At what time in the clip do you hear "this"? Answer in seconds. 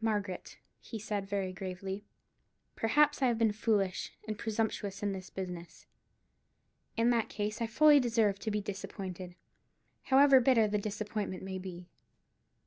5.12-5.28